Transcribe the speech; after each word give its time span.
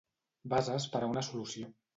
Bases 0.53 0.87
per 0.95 1.03
a 1.03 1.11
una 1.13 1.27
solució. 1.31 1.73